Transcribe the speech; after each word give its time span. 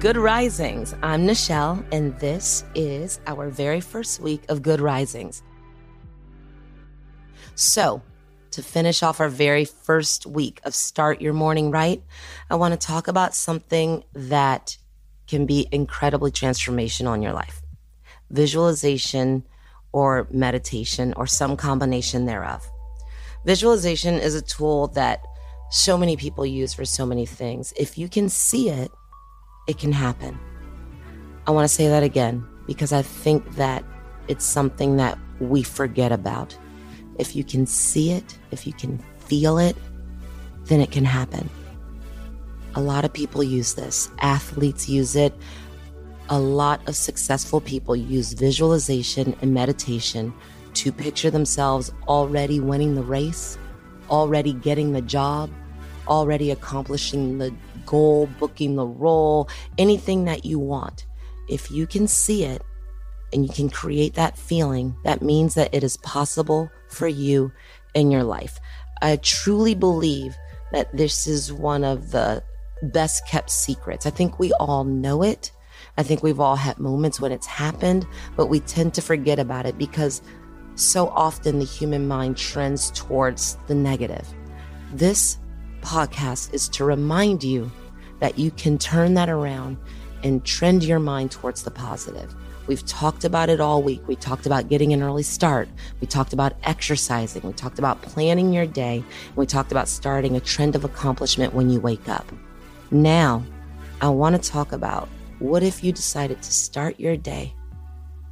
Good 0.00 0.16
Risings. 0.16 0.94
I'm 1.02 1.26
Nichelle, 1.26 1.84
and 1.90 2.16
this 2.20 2.62
is 2.76 3.18
our 3.26 3.48
very 3.48 3.80
first 3.80 4.20
week 4.20 4.44
of 4.48 4.62
Good 4.62 4.80
Risings. 4.80 5.42
So, 7.56 8.00
to 8.52 8.62
finish 8.62 9.02
off 9.02 9.18
our 9.18 9.28
very 9.28 9.64
first 9.64 10.24
week 10.24 10.60
of 10.62 10.72
Start 10.72 11.20
Your 11.20 11.32
Morning 11.32 11.72
Right, 11.72 12.00
I 12.48 12.54
want 12.54 12.80
to 12.80 12.86
talk 12.86 13.08
about 13.08 13.34
something 13.34 14.04
that 14.12 14.78
can 15.26 15.46
be 15.46 15.66
incredibly 15.72 16.30
transformational 16.30 17.16
in 17.16 17.22
your 17.22 17.32
life 17.32 17.60
visualization 18.30 19.44
or 19.90 20.28
meditation 20.30 21.12
or 21.16 21.26
some 21.26 21.56
combination 21.56 22.24
thereof. 22.24 22.64
Visualization 23.44 24.14
is 24.14 24.36
a 24.36 24.42
tool 24.42 24.86
that 24.88 25.24
so 25.72 25.98
many 25.98 26.16
people 26.16 26.46
use 26.46 26.72
for 26.72 26.84
so 26.84 27.04
many 27.04 27.26
things. 27.26 27.72
If 27.76 27.98
you 27.98 28.08
can 28.08 28.28
see 28.28 28.70
it, 28.70 28.92
it 29.68 29.78
can 29.78 29.92
happen. 29.92 30.36
I 31.46 31.52
want 31.52 31.64
to 31.64 31.72
say 31.72 31.86
that 31.88 32.02
again 32.02 32.44
because 32.66 32.92
I 32.92 33.02
think 33.02 33.54
that 33.54 33.84
it's 34.26 34.44
something 34.44 34.96
that 34.96 35.18
we 35.40 35.62
forget 35.62 36.10
about. 36.10 36.56
If 37.18 37.36
you 37.36 37.44
can 37.44 37.66
see 37.66 38.10
it, 38.10 38.38
if 38.50 38.66
you 38.66 38.72
can 38.72 38.98
feel 39.20 39.58
it, 39.58 39.76
then 40.64 40.80
it 40.80 40.90
can 40.90 41.04
happen. 41.04 41.48
A 42.74 42.80
lot 42.80 43.04
of 43.04 43.12
people 43.12 43.42
use 43.42 43.74
this. 43.74 44.10
Athletes 44.20 44.88
use 44.88 45.16
it. 45.16 45.34
A 46.28 46.38
lot 46.38 46.86
of 46.88 46.96
successful 46.96 47.60
people 47.60 47.96
use 47.96 48.32
visualization 48.34 49.34
and 49.40 49.54
meditation 49.54 50.34
to 50.74 50.92
picture 50.92 51.30
themselves 51.30 51.90
already 52.06 52.60
winning 52.60 52.94
the 52.94 53.02
race, 53.02 53.56
already 54.10 54.52
getting 54.52 54.92
the 54.92 55.00
job, 55.00 55.50
already 56.08 56.50
accomplishing 56.50 57.38
the 57.38 57.54
goal, 57.86 58.28
booking 58.38 58.76
the 58.76 58.86
role, 58.86 59.48
anything 59.76 60.24
that 60.24 60.44
you 60.44 60.58
want. 60.58 61.06
If 61.48 61.70
you 61.70 61.86
can 61.86 62.08
see 62.08 62.44
it 62.44 62.62
and 63.32 63.46
you 63.46 63.52
can 63.52 63.70
create 63.70 64.14
that 64.14 64.36
feeling, 64.36 64.96
that 65.04 65.22
means 65.22 65.54
that 65.54 65.74
it 65.74 65.84
is 65.84 65.96
possible 65.98 66.70
for 66.88 67.08
you 67.08 67.52
in 67.94 68.10
your 68.10 68.24
life. 68.24 68.58
I 69.00 69.16
truly 69.16 69.74
believe 69.74 70.36
that 70.72 70.94
this 70.96 71.26
is 71.26 71.52
one 71.52 71.84
of 71.84 72.10
the 72.10 72.42
best 72.82 73.26
kept 73.26 73.50
secrets. 73.50 74.06
I 74.06 74.10
think 74.10 74.38
we 74.38 74.52
all 74.54 74.84
know 74.84 75.22
it. 75.22 75.50
I 75.96 76.02
think 76.02 76.22
we've 76.22 76.40
all 76.40 76.56
had 76.56 76.78
moments 76.78 77.20
when 77.20 77.32
it's 77.32 77.46
happened, 77.46 78.06
but 78.36 78.46
we 78.46 78.60
tend 78.60 78.94
to 78.94 79.02
forget 79.02 79.38
about 79.38 79.66
it 79.66 79.78
because 79.78 80.22
so 80.74 81.08
often 81.08 81.58
the 81.58 81.64
human 81.64 82.06
mind 82.06 82.36
trends 82.36 82.90
towards 82.92 83.56
the 83.66 83.74
negative. 83.74 84.28
This 84.92 85.38
podcast 85.82 86.52
is 86.52 86.68
to 86.70 86.84
remind 86.84 87.42
you 87.42 87.70
that 88.20 88.38
you 88.38 88.50
can 88.50 88.78
turn 88.78 89.14
that 89.14 89.28
around 89.28 89.76
and 90.22 90.44
trend 90.44 90.84
your 90.84 90.98
mind 90.98 91.30
towards 91.30 91.62
the 91.62 91.70
positive. 91.70 92.34
We've 92.66 92.84
talked 92.84 93.24
about 93.24 93.48
it 93.48 93.60
all 93.60 93.82
week. 93.82 94.06
We 94.06 94.16
talked 94.16 94.44
about 94.44 94.68
getting 94.68 94.92
an 94.92 95.02
early 95.02 95.22
start. 95.22 95.68
We 96.00 96.06
talked 96.06 96.34
about 96.34 96.52
exercising. 96.64 97.42
We 97.42 97.54
talked 97.54 97.78
about 97.78 98.02
planning 98.02 98.52
your 98.52 98.66
day. 98.66 99.02
we 99.36 99.46
talked 99.46 99.72
about 99.72 99.88
starting 99.88 100.36
a 100.36 100.40
trend 100.40 100.76
of 100.76 100.84
accomplishment 100.84 101.54
when 101.54 101.70
you 101.70 101.80
wake 101.80 102.08
up. 102.08 102.30
Now, 102.90 103.42
I 104.02 104.10
want 104.10 104.40
to 104.40 104.50
talk 104.50 104.72
about 104.72 105.08
what 105.38 105.62
if 105.62 105.82
you 105.82 105.92
decided 105.92 106.42
to 106.42 106.52
start 106.52 107.00
your 107.00 107.16
day 107.16 107.54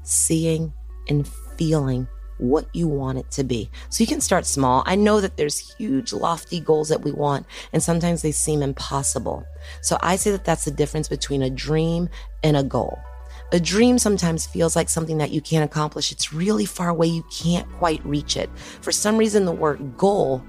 seeing 0.02 0.72
and 1.08 1.26
feeling 1.56 2.06
what 2.38 2.68
you 2.74 2.88
want 2.88 3.18
it 3.18 3.30
to 3.32 3.44
be. 3.44 3.70
So 3.88 4.02
you 4.02 4.08
can 4.08 4.20
start 4.20 4.46
small. 4.46 4.82
I 4.86 4.94
know 4.94 5.20
that 5.20 5.36
there's 5.36 5.74
huge, 5.76 6.12
lofty 6.12 6.60
goals 6.60 6.88
that 6.88 7.02
we 7.02 7.12
want, 7.12 7.46
and 7.72 7.82
sometimes 7.82 8.22
they 8.22 8.32
seem 8.32 8.62
impossible. 8.62 9.46
So 9.80 9.98
I 10.00 10.16
say 10.16 10.30
that 10.32 10.44
that's 10.44 10.64
the 10.64 10.70
difference 10.70 11.08
between 11.08 11.42
a 11.42 11.50
dream 11.50 12.08
and 12.42 12.56
a 12.56 12.62
goal. 12.62 12.98
A 13.52 13.60
dream 13.60 13.98
sometimes 13.98 14.44
feels 14.44 14.74
like 14.74 14.88
something 14.88 15.18
that 15.18 15.30
you 15.30 15.40
can't 15.40 15.64
accomplish. 15.64 16.10
It's 16.10 16.32
really 16.32 16.66
far 16.66 16.88
away. 16.88 17.06
You 17.06 17.24
can't 17.30 17.70
quite 17.74 18.04
reach 18.04 18.36
it. 18.36 18.50
For 18.80 18.90
some 18.90 19.16
reason, 19.16 19.44
the 19.44 19.52
word 19.52 19.96
goal 19.96 20.42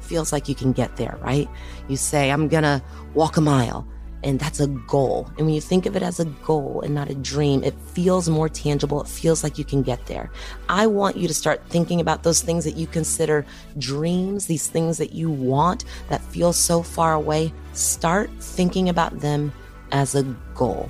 feels 0.00 0.32
like 0.32 0.48
you 0.48 0.54
can 0.54 0.72
get 0.72 0.96
there, 0.96 1.16
right? 1.22 1.48
You 1.88 1.96
say, 1.96 2.32
I'm 2.32 2.48
going 2.48 2.64
to 2.64 2.82
walk 3.14 3.36
a 3.36 3.40
mile 3.40 3.86
and 4.24 4.38
that's 4.38 4.60
a 4.60 4.68
goal. 4.68 5.26
And 5.36 5.46
when 5.46 5.54
you 5.54 5.60
think 5.60 5.86
of 5.86 5.96
it 5.96 6.02
as 6.02 6.20
a 6.20 6.24
goal 6.24 6.82
and 6.82 6.94
not 6.94 7.10
a 7.10 7.14
dream, 7.14 7.64
it 7.64 7.74
feels 7.92 8.28
more 8.28 8.48
tangible. 8.48 9.00
It 9.00 9.08
feels 9.08 9.42
like 9.42 9.58
you 9.58 9.64
can 9.64 9.82
get 9.82 10.06
there. 10.06 10.30
I 10.68 10.86
want 10.86 11.16
you 11.16 11.26
to 11.26 11.34
start 11.34 11.62
thinking 11.68 12.00
about 12.00 12.22
those 12.22 12.40
things 12.40 12.64
that 12.64 12.76
you 12.76 12.86
consider 12.86 13.44
dreams, 13.78 14.46
these 14.46 14.68
things 14.68 14.98
that 14.98 15.12
you 15.12 15.30
want 15.30 15.84
that 16.08 16.20
feel 16.22 16.52
so 16.52 16.82
far 16.82 17.14
away. 17.14 17.52
Start 17.72 18.30
thinking 18.40 18.88
about 18.88 19.18
them 19.18 19.52
as 19.90 20.14
a 20.14 20.22
goal. 20.54 20.88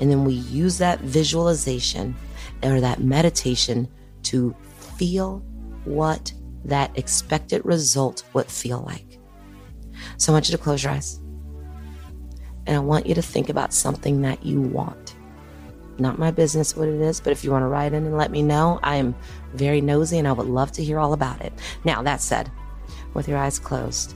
And 0.00 0.10
then 0.10 0.24
we 0.24 0.34
use 0.34 0.78
that 0.78 1.00
visualization 1.00 2.16
or 2.62 2.80
that 2.80 3.00
meditation 3.00 3.88
to 4.24 4.54
feel 4.96 5.44
what 5.84 6.32
that 6.64 6.96
expected 6.98 7.64
result 7.64 8.24
would 8.32 8.46
feel 8.46 8.80
like. 8.80 9.20
So 10.16 10.32
I 10.32 10.34
want 10.34 10.48
you 10.48 10.56
to 10.56 10.62
close 10.62 10.82
your 10.82 10.92
eyes. 10.92 11.20
And 12.66 12.76
I 12.76 12.80
want 12.80 13.06
you 13.06 13.14
to 13.14 13.22
think 13.22 13.48
about 13.48 13.74
something 13.74 14.22
that 14.22 14.44
you 14.44 14.60
want. 14.60 15.14
Not 15.98 16.18
my 16.18 16.30
business 16.30 16.76
what 16.76 16.88
it 16.88 17.00
is, 17.00 17.20
but 17.20 17.32
if 17.32 17.44
you 17.44 17.50
want 17.50 17.62
to 17.62 17.68
write 17.68 17.92
in 17.92 18.04
and 18.04 18.16
let 18.16 18.30
me 18.30 18.42
know, 18.42 18.80
I 18.82 18.96
am 18.96 19.14
very 19.52 19.80
nosy 19.80 20.18
and 20.18 20.26
I 20.26 20.32
would 20.32 20.48
love 20.48 20.72
to 20.72 20.84
hear 20.84 20.98
all 20.98 21.12
about 21.12 21.40
it. 21.40 21.52
Now, 21.84 22.02
that 22.02 22.20
said, 22.20 22.50
with 23.12 23.28
your 23.28 23.38
eyes 23.38 23.58
closed, 23.58 24.14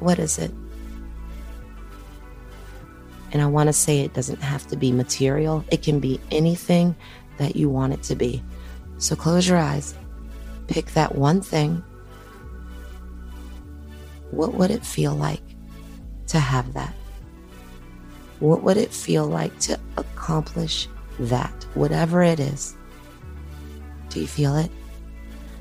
what 0.00 0.18
is 0.18 0.38
it? 0.38 0.52
And 3.32 3.42
I 3.42 3.46
want 3.46 3.68
to 3.68 3.72
say 3.72 4.00
it 4.00 4.14
doesn't 4.14 4.42
have 4.42 4.66
to 4.68 4.76
be 4.76 4.92
material, 4.92 5.64
it 5.70 5.82
can 5.82 6.00
be 6.00 6.20
anything 6.30 6.94
that 7.38 7.56
you 7.56 7.70
want 7.70 7.92
it 7.92 8.02
to 8.04 8.14
be. 8.14 8.42
So 8.98 9.16
close 9.16 9.48
your 9.48 9.58
eyes, 9.58 9.94
pick 10.66 10.86
that 10.92 11.14
one 11.14 11.40
thing. 11.40 11.82
What 14.30 14.54
would 14.54 14.70
it 14.70 14.84
feel 14.84 15.14
like 15.14 15.42
to 16.28 16.38
have 16.38 16.74
that? 16.74 16.94
What 18.40 18.62
would 18.62 18.76
it 18.76 18.92
feel 18.92 19.26
like 19.26 19.58
to 19.60 19.78
accomplish 19.96 20.88
that, 21.18 21.66
whatever 21.74 22.22
it 22.22 22.38
is? 22.38 22.76
Do 24.10 24.20
you 24.20 24.26
feel 24.26 24.56
it? 24.56 24.70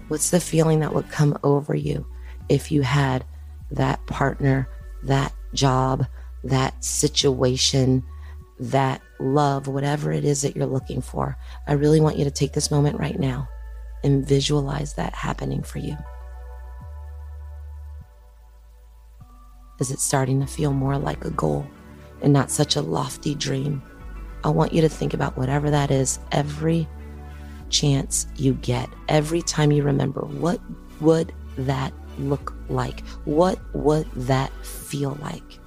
What's 0.08 0.30
the 0.30 0.40
feeling 0.40 0.80
that 0.80 0.94
would 0.94 1.10
come 1.10 1.38
over 1.44 1.76
you 1.76 2.06
if 2.50 2.72
you 2.72 2.82
had 2.82 3.26
that 3.72 4.06
partner, 4.06 4.70
that 5.04 5.34
job, 5.54 6.06
that 6.44 6.84
situation, 6.84 8.04
that 8.60 9.02
love, 9.20 9.68
whatever 9.68 10.12
it 10.12 10.24
is 10.24 10.44
that 10.44 10.56
you're 10.56 10.66
looking 10.66 11.02
for? 11.02 11.36
I 11.68 11.74
really 11.74 12.00
want 12.00 12.18
you 12.18 12.24
to 12.26 12.32
take 12.32 12.54
this 12.54 12.72
moment 12.72 13.00
right 13.00 13.20
now 13.20 13.50
and 14.04 14.26
visualize 14.26 14.94
that 14.94 15.14
happening 15.14 15.64
for 15.64 15.80
you. 15.80 15.98
Is 19.80 19.92
it 19.92 20.00
starting 20.00 20.40
to 20.40 20.48
feel 20.48 20.74
more 20.74 20.98
like 20.98 21.26
a 21.26 21.32
goal? 21.32 21.68
And 22.22 22.34
not 22.34 22.52
such 22.52 22.76
a 22.76 22.82
lofty 22.82 23.36
dream. 23.36 23.82
I 24.44 24.50
want 24.50 24.74
you 24.74 24.82
to 24.82 24.90
think 24.90 25.14
about 25.14 25.38
whatever 25.38 25.70
that 25.70 25.92
is 25.92 26.20
every 26.32 26.88
chance 27.70 28.28
you 28.36 28.54
get, 28.54 28.90
every 29.10 29.42
time 29.42 29.72
you 29.72 29.84
remember 29.84 30.22
what 30.22 30.60
would 31.02 31.34
that 31.58 31.94
look 32.20 32.54
like? 32.70 33.06
What 33.26 33.60
would 33.74 34.10
that 34.14 34.52
feel 34.66 35.18
like? 35.22 35.60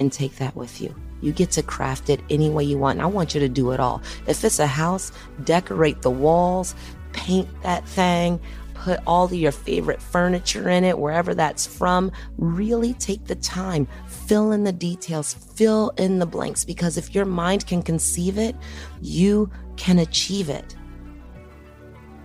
And 0.00 0.12
take 0.12 0.36
that 0.36 0.56
with 0.56 0.80
you. 0.80 0.94
You 1.20 1.32
get 1.32 1.52
to 1.52 1.62
craft 1.62 2.10
it 2.10 2.20
any 2.28 2.50
way 2.50 2.64
you 2.64 2.78
want. 2.78 2.98
And 2.98 3.02
I 3.02 3.06
want 3.06 3.34
you 3.34 3.40
to 3.40 3.48
do 3.48 3.70
it 3.70 3.80
all. 3.80 4.02
If 4.26 4.44
it's 4.44 4.58
a 4.58 4.66
house, 4.66 5.12
decorate 5.44 6.02
the 6.02 6.10
walls, 6.10 6.74
paint 7.12 7.48
that 7.62 7.86
thing, 7.86 8.40
put 8.82 8.98
all 9.06 9.26
of 9.26 9.32
your 9.32 9.52
favorite 9.52 10.02
furniture 10.02 10.68
in 10.68 10.82
it, 10.82 10.98
wherever 10.98 11.34
that's 11.34 11.64
from. 11.64 12.10
Really 12.36 12.94
take 12.94 13.24
the 13.26 13.36
time, 13.36 13.86
fill 14.08 14.50
in 14.50 14.64
the 14.64 14.72
details, 14.72 15.34
fill 15.34 15.90
in 15.98 16.18
the 16.18 16.26
blanks, 16.26 16.64
because 16.64 16.96
if 16.96 17.14
your 17.14 17.24
mind 17.24 17.64
can 17.66 17.82
conceive 17.82 18.38
it, 18.38 18.56
you 19.00 19.48
can 19.76 20.00
achieve 20.00 20.48
it. 20.48 20.74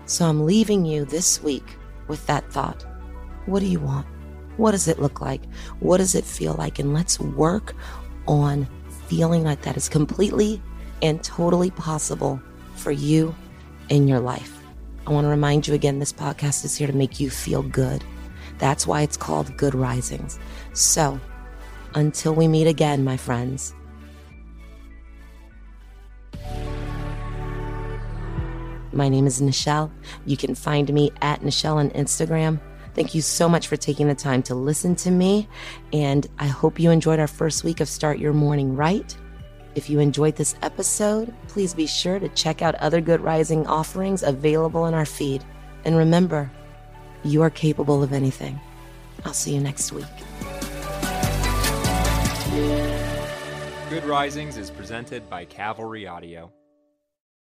So 0.06 0.25
I'm 0.25 0.45
leaving 0.45 0.83
you 0.83 1.06
this 1.06 1.44
week 1.44 1.77
with 2.07 2.25
that 2.25 2.51
thought. 2.51 2.86
What 3.45 3.59
do 3.59 3.68
you 3.68 3.80
want? 3.80 4.07
What 4.57 4.71
does 4.71 4.88
it 4.88 5.00
look 5.00 5.21
like? 5.21 5.44
What 5.80 5.98
does 5.98 6.15
it 6.15 6.25
feel 6.25 6.56
like? 6.56 6.80
And 6.80 6.92
let's 6.92 7.19
work 7.19 7.75
on 8.27 8.68
feeling 9.07 9.44
like 9.44 9.62
that 9.62 9.77
is 9.77 9.88
completely 9.88 10.59
and 11.04 11.24
totally 11.24 11.69
possible 11.69 12.42
for 12.75 12.92
you 12.92 13.36
in 13.89 14.07
your 14.07 14.19
life. 14.19 14.56
I 15.07 15.12
want 15.12 15.24
to 15.24 15.30
remind 15.30 15.65
you 15.65 15.74
again 15.74 16.00
this 16.00 16.12
podcast 16.12 16.65
is 16.65 16.75
here 16.75 16.88
to 16.88 16.94
make 16.94 17.18
you 17.18 17.30
feel 17.30 17.63
good. 17.63 18.04
That's 18.57 18.86
why 18.86 19.04
it's 19.04 19.15
called 19.15 19.56
Good 19.56 19.74
Risings. 19.74 20.38
So, 20.74 21.18
until 21.95 22.36
we 22.36 22.50
meet 22.50 22.68
again, 22.68 23.06
my 23.06 23.15
friends. 23.15 23.74
My 28.92 29.07
name 29.07 29.27
is 29.27 29.39
Nichelle. 29.42 29.89
You 30.25 30.36
can 30.36 30.54
find 30.54 30.94
me 30.94 31.12
at 31.21 31.39
Nichelle 31.39 31.75
on 31.75 31.89
Instagram. 31.92 32.59
Thank 32.94 33.15
you 33.15 33.21
so 33.21 33.48
much 33.48 33.68
for 33.68 33.77
taking 33.77 34.09
the 34.09 34.15
time 34.15 34.44
to 34.44 34.56
listen 34.56 34.94
to 34.98 35.12
me. 35.12 35.48
And 35.94 36.27
I 36.38 36.48
hope 36.48 36.81
you 36.81 36.92
enjoyed 36.92 37.19
our 37.19 37.27
first 37.27 37.63
week 37.63 37.80
of 37.80 37.88
Start 37.88 38.19
Your 38.19 38.33
Morning 38.33 38.75
Right. 38.75 39.15
If 39.77 39.91
you 39.91 40.00
enjoyed 40.00 40.35
this 40.35 40.56
episode, 40.63 41.31
please 41.50 41.75
be 41.75 41.85
sure 41.85 42.18
to 42.18 42.29
check 42.29 42.63
out 42.63 42.74
other 42.75 43.00
Good 43.00 43.21
Rising 43.21 43.68
offerings 43.68 44.24
available 44.24 44.88
in 44.88 44.95
our 44.95 45.06
feed. 45.06 45.44
And 45.85 45.95
remember, 45.95 46.50
you 47.24 47.44
are 47.44 47.51
capable 47.51 48.01
of 48.01 48.12
anything. 48.12 48.59
I'll 49.24 49.33
see 49.33 49.53
you 49.53 49.62
next 49.62 49.91
week. 49.91 50.07
Good 53.91 54.03
Risings 54.06 54.57
is 54.57 54.71
presented 54.71 55.29
by 55.29 55.45
Cavalry 55.45 56.07
Audio. 56.07 56.51